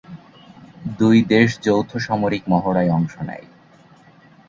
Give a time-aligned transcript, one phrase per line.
[0.99, 3.45] দুই দেশ যৌথ সামরিক মহড়ায় অংশ নেয়।